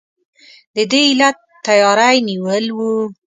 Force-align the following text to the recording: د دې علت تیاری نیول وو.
د 0.75 0.77
دې 0.91 1.01
علت 1.11 1.37
تیاری 1.67 2.17
نیول 2.29 2.65
وو. 2.77 2.93